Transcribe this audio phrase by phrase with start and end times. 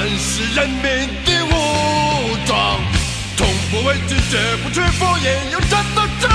[0.00, 0.82] 们是人民
[1.26, 2.80] 的武装，
[3.36, 6.26] 从不畏惧，绝不屈服，也有战斗志，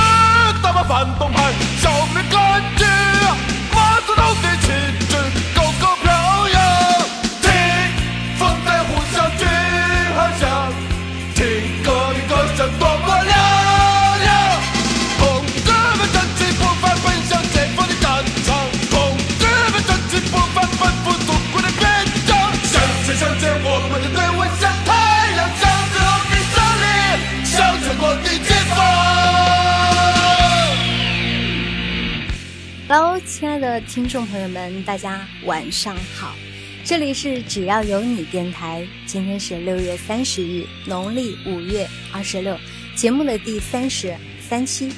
[0.61, 2.85] 打败反动派，消灭干净，
[3.73, 4.67] 马祖头的旗
[33.37, 36.33] 亲爱的听众朋友们，大家晚上好，
[36.85, 42.57] 这里是只要有你电台，今天是六月三十日，农历五月二十六，
[42.95, 44.89] 节目的第三十三期。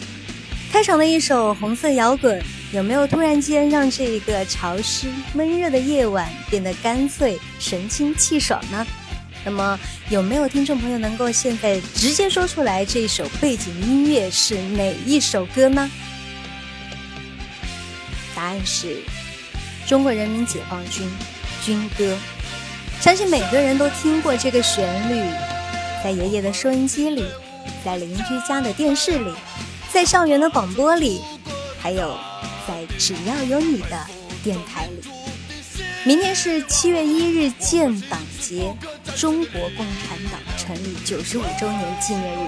[0.71, 2.39] 开场的一首红色摇滚，
[2.71, 8.85] 有没有突然间让这一个潮湿闷热的夜晚变得干脆神清气爽呢？
[9.43, 9.79] 那么
[10.11, 15.89] 有没有听众朋友能够现在直接说出来这一首背景音乐是哪一首歌呢？
[18.47, 19.03] 答案是
[19.85, 21.05] 中国人民解放军
[21.65, 22.17] 军歌。
[23.01, 25.21] 相信每个人都听过这个旋律，
[26.01, 27.25] 在爷爷的收音机里，
[27.83, 29.33] 在邻居家的电视里，
[29.91, 31.19] 在校园的广播里，
[31.77, 32.17] 还有
[32.65, 34.07] 在只要有你的
[34.41, 35.09] 电台里。
[36.05, 38.73] 明天是七月一日建党节，
[39.17, 42.47] 中国共产党成立九十五周年纪念日。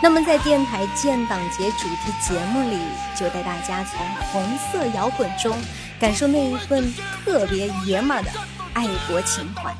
[0.00, 2.78] 那么在电台建党节主题节目里，
[3.16, 5.56] 就带大家从红色摇滚中
[5.98, 6.92] 感受那一份
[7.24, 8.30] 特别爷们的
[8.74, 9.74] 爱国情怀。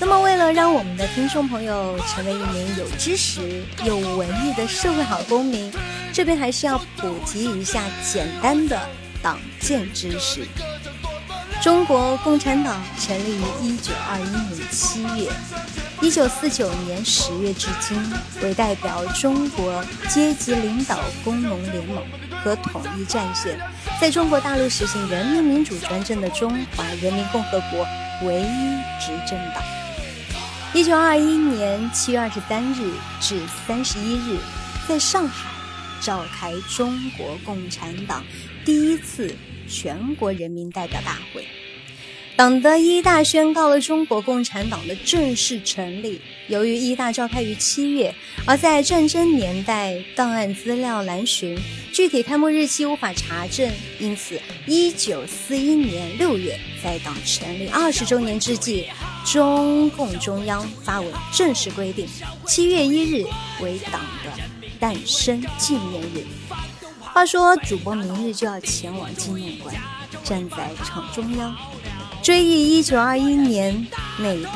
[0.00, 5.72] 那么，为了让我们的听众朋友成为一名有知识、有文艺的社会好公民，
[6.12, 8.80] 这边还是要普及一下简单的
[9.20, 10.46] 党建知识。
[11.60, 15.28] 中国共产党成立于一九二一年七月，
[16.00, 18.00] 一九四九年十月至今，
[18.40, 22.02] 为代表中国阶级领导工农联盟
[22.42, 23.58] 和统一战线，
[24.00, 27.84] 在中国大陆实行人民民主专政的中华人民共和国
[28.22, 29.62] 唯一执政党。
[30.72, 34.38] 一九二一年七月二十三日至三十一日，
[34.88, 35.50] 在上海
[36.00, 38.24] 召开中国共产党
[38.64, 39.34] 第一次
[39.68, 41.44] 全国人民代表大会。
[42.38, 46.20] 党的一大宣告了中国共产党的正式成立。
[46.46, 48.14] 由于一大召开于七月，
[48.46, 51.58] 而在战争年代档案资料难寻，
[51.92, 58.86] 具体开幕日期无法查证，因此，一九四一年六月，在党成立二十周年之际，
[59.26, 62.06] 中共中央发文正式规定，
[62.46, 63.26] 七月一日
[63.60, 64.30] 为党的
[64.78, 66.24] 诞生纪念日。
[67.00, 69.74] 话说，主播明日就要前往纪念馆，
[70.22, 71.52] 站在场中央。
[72.22, 73.86] 追忆一九二一年
[74.18, 74.48] 那个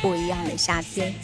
[0.00, 1.14] 不一样的夏天。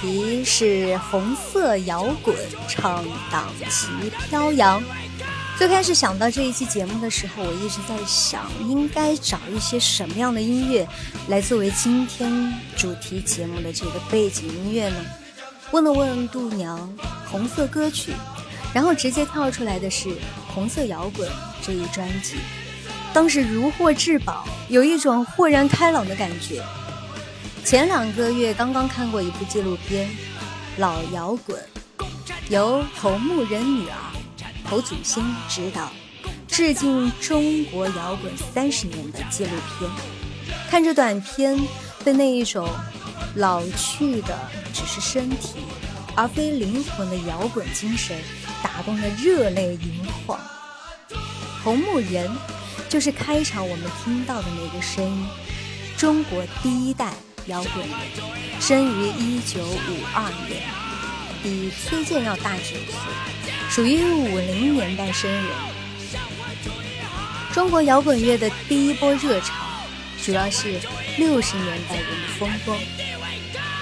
[0.00, 2.34] 题是红色摇滚，
[2.68, 3.88] 唱党旗
[4.28, 4.82] 飘扬。
[5.56, 10.86] 最开始想到这一期节目的时候，我一直在想，应该找一些什么样的音乐
[11.26, 14.96] 来作为今天主题节目的这个背景音乐呢？
[15.72, 16.88] 问了问度娘，
[17.28, 18.12] 红色歌曲，
[18.72, 20.08] 然后直接跳出来的是
[20.54, 21.28] 《红色摇滚》
[21.60, 22.36] 这一专辑。
[23.12, 26.62] 当时如获至宝，有一种豁然开朗的感觉。
[27.68, 30.08] 前两个月刚刚看过一部纪录片
[30.78, 31.54] 《老摇滚》，
[32.48, 33.94] 由侯牧人女儿
[34.64, 35.92] 侯祖欣执导，
[36.46, 39.90] 致敬中国摇滚三十年的纪录片。
[40.70, 41.60] 看着短片，
[42.02, 42.66] 被那一种
[43.34, 44.34] 老去的
[44.72, 45.58] 只是身体，
[46.16, 48.16] 而非灵魂的摇滚精神
[48.62, 50.40] 打动的热泪盈眶。
[51.62, 52.30] 侯牧人
[52.88, 55.26] 就是开场我们听到的那个声音，
[55.98, 57.12] 中国第一代
[57.48, 57.84] 摇滚，
[58.60, 60.62] 生于一九五二年，
[61.42, 65.44] 比崔健要大九岁，属于五零年代生人。
[67.52, 69.54] 中国摇滚乐的第一波热潮，
[70.22, 70.78] 主要是
[71.16, 72.78] 六十年代人的风光。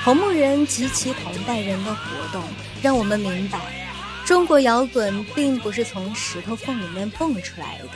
[0.04, 2.00] 红木人及其同代人的活
[2.32, 2.44] 动，
[2.80, 3.58] 让我们明白，
[4.24, 7.88] 中国摇滚并不是从石头缝里面蹦出来的。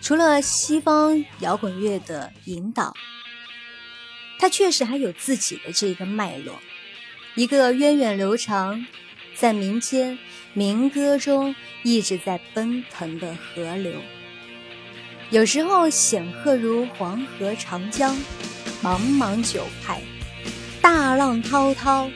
[0.00, 2.92] 除了西方摇滚乐的引导，
[4.44, 6.60] 它确实还有自己的这个脉络，
[7.34, 8.84] 一个源远流长，
[9.34, 10.18] 在民间
[10.52, 13.94] 民歌中一直在奔腾的河流。
[15.30, 18.14] 有时候显赫如黄河长江，
[18.82, 20.02] 茫茫九派，
[20.82, 22.10] 大浪滔滔，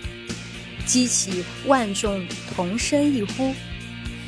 [0.84, 3.54] 激起万众同声一呼；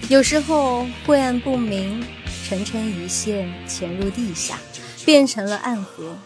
[0.08, 2.02] 有时候晦暗不明，
[2.49, 4.58] 沉沉一线潜入地下，
[5.05, 6.17] 变成了暗河。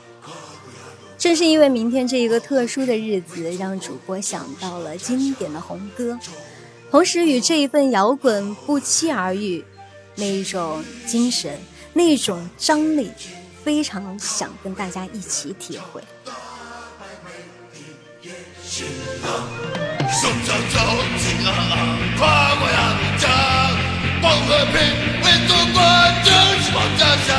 [1.24, 6.18] 正是因为明天这一个特殊的日子，让主播想到了经典的红歌，
[6.90, 9.64] 同时与这一份摇滚不期而遇，
[10.16, 11.58] 那一种精神。
[11.94, 13.10] 那一种张力，
[13.64, 16.02] 非常想跟大家一起体会。
[18.62, 18.84] 手
[20.46, 20.76] 掌着
[21.16, 23.30] 急啊，跨过阳江，
[24.20, 24.76] 保和平，
[25.24, 25.80] 为祖国，
[26.22, 26.28] 争
[26.60, 27.32] 取梦家乡，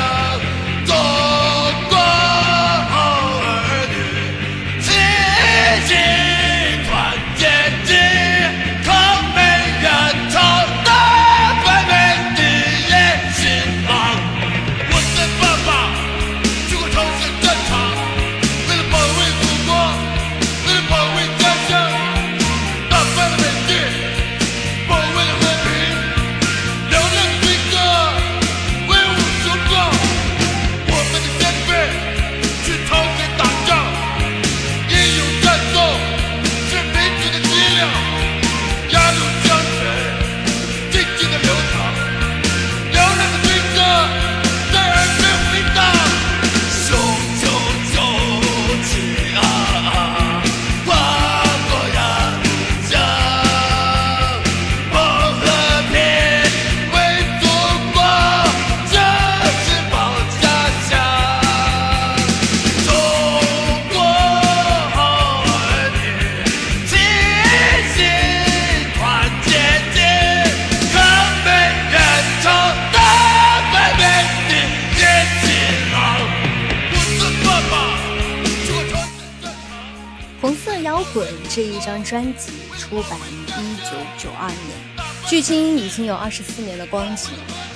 [81.56, 87.30] 这一张专辑出版于一九九二年，距今已经有二十四年的光景。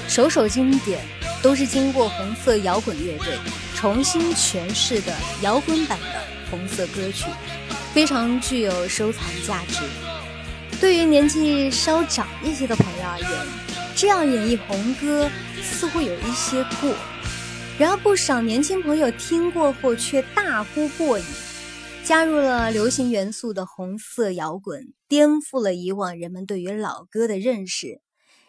[0.06, 1.00] 首首经典
[1.40, 3.38] 都是经过红色摇滚乐队
[3.74, 6.20] 重新诠释的摇滚版的
[6.50, 7.24] 红色歌曲，
[7.94, 9.78] 非常具有收藏价值。
[10.78, 13.30] 对于年纪稍长一些的朋友而言，
[13.96, 15.30] 这样演绎红歌
[15.62, 16.92] 似乎有一些过；
[17.78, 21.24] 然而不少年轻朋友听过后却大呼过瘾。
[22.10, 28.00] 加入了流行元素的红色摇滚，颠覆了以往人们对于老歌的认识，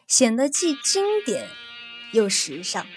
[0.07, 1.45] 显得既经典
[2.11, 2.87] 又时尚。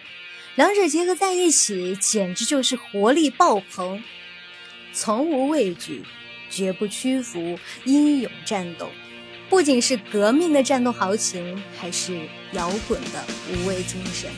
[0.54, 4.02] 两者结合在一起，简直就是活力爆棚，
[4.94, 6.02] 从无畏惧，
[6.48, 8.88] 绝不屈服，英勇战斗。
[9.50, 14.30] 不仅是革命的战斗豪情，还是摇滚的无畏精神。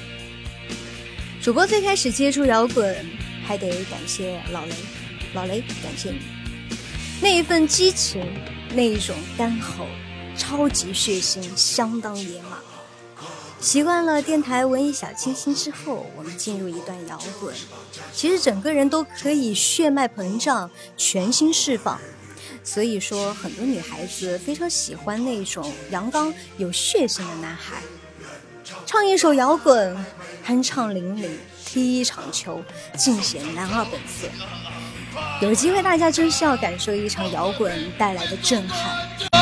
[1.41, 3.07] 主播最开始接触摇滚，
[3.45, 4.75] 还得感谢老雷。
[5.37, 6.21] 老雷，感谢你
[7.21, 8.27] 那一份激情，
[8.71, 9.87] 那一种干吼，
[10.35, 12.57] 超级血腥，相当野马。
[13.61, 17.55] 习惯了电台文艺小清新之后，我们进入一段摇滚，
[18.15, 22.01] 其实整个人都可以血脉膨胀，全心释放。
[22.65, 27.77] 所以说，很多女孩子非常喜欢那种阳刚有血性的男孩。
[28.87, 29.95] 唱一首摇滚，
[30.47, 31.29] 酣畅淋漓，
[31.65, 32.63] 踢一场球，
[32.97, 34.29] 尽显男二本色。
[35.41, 39.36] 有机会，大家真是要感受一场摇滚带来的震撼。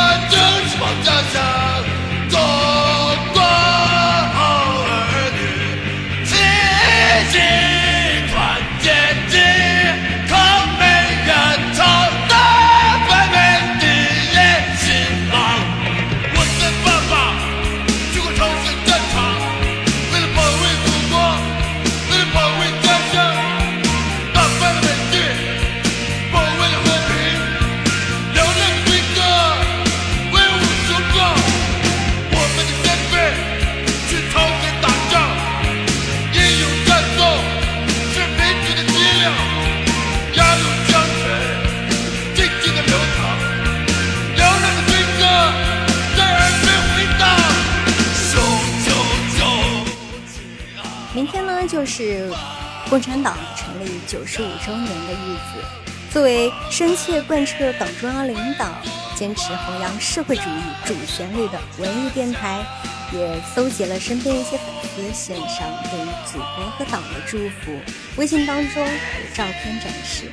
[52.94, 55.64] 共产党成立九十五周年的日子，
[56.12, 58.68] 作为深切贯彻党中央领导、
[59.16, 62.64] 坚持弘扬社会主义主旋律的文艺电台，
[63.12, 67.76] 也搜集了身边一些粉丝献上对于祖国和党的祝福。
[68.14, 70.30] 微信当中有照片展示。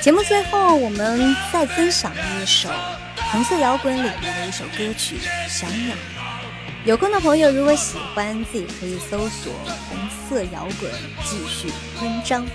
[0.00, 2.70] 节目最后，我们再分享一首
[3.30, 5.94] 红色摇滚里面的一首歌曲《小鸟》。
[6.86, 9.52] 有空的朋友，如果喜欢，自己可以搜索
[9.90, 10.88] “红色摇滚”
[11.26, 12.46] 继续昆章。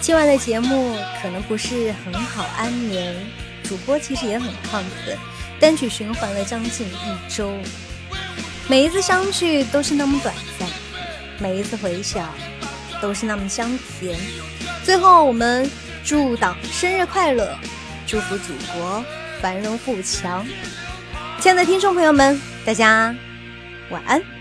[0.00, 3.14] 今晚的节目可能不是很好安眠，
[3.62, 5.16] 主播其实也很亢奋，
[5.60, 7.52] 单曲循环了将近一周，
[8.66, 10.68] 每一次相聚都是那么短暂，
[11.38, 12.34] 每一次回想
[13.00, 14.18] 都是那么香甜。
[14.82, 15.70] 最后，我们
[16.04, 17.56] 祝党生日快乐，
[18.08, 19.04] 祝福祖国
[19.40, 20.44] 繁荣富强。
[21.38, 23.14] 亲爱的听众朋友们，大家。
[23.90, 24.37] 晚安。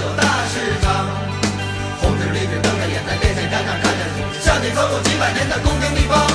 [0.00, 1.06] 有大市场
[2.00, 6.31] 红纸绿纸瞪着眼在电线杆上看着你像你走过几百年的宫廷地方。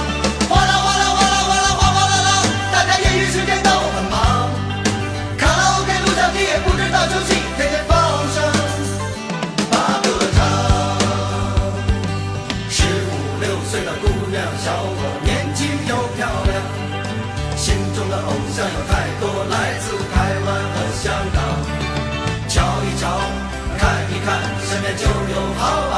[24.95, 25.96] 就有好好